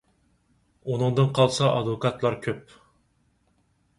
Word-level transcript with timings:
ئۇنىڭدىن 0.93 1.27
قالسا 1.41 1.69
ئادۋوكاتلار 1.73 2.39
كۆپ. 2.47 2.75